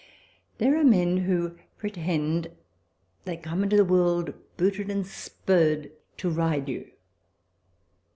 * 0.31 0.57
There 0.57 0.75
are 0.79 0.83
men 0.83 1.17
who 1.17 1.59
pretend 1.77 2.47
they 3.25 3.37
come 3.37 3.61
into 3.61 3.75
the 3.77 3.85
world 3.85 4.33
booted 4.57 4.89
and 4.89 5.05
spurred 5.05 5.91
to 6.17 6.27
ride 6.27 6.67
you. 6.67 6.89